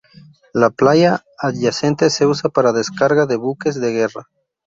[0.51, 4.29] La playa adyacente se usa para la descarga de buques de guerra.